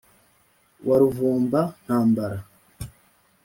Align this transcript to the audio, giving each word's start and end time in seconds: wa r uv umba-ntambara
wa 0.85 0.95
r 0.99 1.01
uv 1.07 1.17
umba-ntambara 1.31 2.37